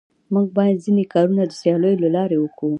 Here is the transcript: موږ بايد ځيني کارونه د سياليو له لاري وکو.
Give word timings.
موږ 0.33 0.47
بايد 0.57 0.77
ځيني 0.85 1.05
کارونه 1.13 1.43
د 1.47 1.51
سياليو 1.61 2.01
له 2.03 2.09
لاري 2.15 2.37
وکو. 2.39 2.67